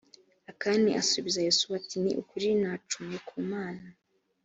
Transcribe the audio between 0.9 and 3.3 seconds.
asubiza yosuwa ati ni ukuri nacumuye